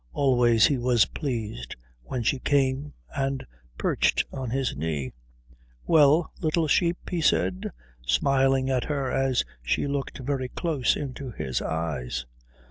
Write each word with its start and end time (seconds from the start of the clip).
Always 0.13 0.65
he 0.65 0.79
was 0.79 1.05
pleased 1.05 1.75
when 2.01 2.23
she 2.23 2.39
came 2.39 2.93
and 3.15 3.45
perched 3.77 4.25
on 4.33 4.49
his 4.49 4.75
knee. 4.75 5.13
"Well, 5.85 6.31
little 6.41 6.67
sheep?" 6.67 7.07
he 7.11 7.21
said, 7.21 7.69
smiling 8.03 8.67
at 8.71 8.85
her 8.85 9.11
as 9.11 9.45
she 9.61 9.85
looked 9.85 10.17
very 10.17 10.49
close 10.49 10.95
into 10.95 11.29
his 11.29 11.61
eyes. 11.61 12.25